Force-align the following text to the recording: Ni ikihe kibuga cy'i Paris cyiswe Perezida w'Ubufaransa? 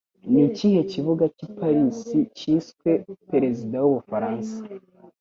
Ni 0.31 0.41
ikihe 0.49 0.79
kibuga 0.91 1.23
cy'i 1.35 1.47
Paris 1.57 1.99
cyiswe 2.37 2.89
Perezida 3.29 3.77
w'Ubufaransa? 3.83 4.55